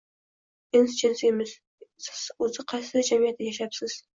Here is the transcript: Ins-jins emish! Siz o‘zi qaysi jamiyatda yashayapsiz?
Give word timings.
Ins-jins 0.79 1.21
emish! 1.29 1.53
Siz 2.07 2.25
o‘zi 2.47 2.67
qaysi 2.73 3.07
jamiyatda 3.13 3.49
yashayapsiz? 3.53 4.05